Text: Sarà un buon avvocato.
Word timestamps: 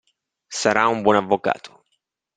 Sarà 0.61 0.87
un 0.95 1.03
buon 1.03 1.17
avvocato. 1.19 1.77